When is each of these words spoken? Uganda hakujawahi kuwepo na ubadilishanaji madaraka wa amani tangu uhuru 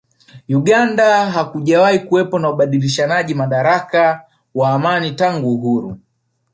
Uganda 0.49 1.31
hakujawahi 1.31 1.99
kuwepo 1.99 2.39
na 2.39 2.49
ubadilishanaji 2.49 3.33
madaraka 3.33 4.25
wa 4.55 4.69
amani 4.69 5.11
tangu 5.11 5.53
uhuru 5.55 5.97